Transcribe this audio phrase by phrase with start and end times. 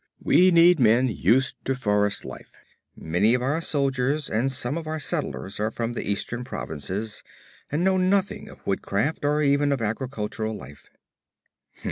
[0.19, 2.51] We need men used to forest life.
[2.95, 7.21] Many of our soldiers and some of our settlers are from the eastern provinces
[7.71, 10.87] and know nothing of woodcraft, or even of agricultural life.'